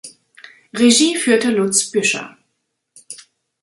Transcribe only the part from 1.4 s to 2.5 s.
Lutz Büscher.